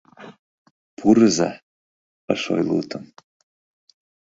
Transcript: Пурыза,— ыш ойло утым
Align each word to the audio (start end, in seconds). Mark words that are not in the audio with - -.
Пурыза,— 0.97 1.51
ыш 2.33 2.43
ойло 2.53 2.73
утым 2.79 3.03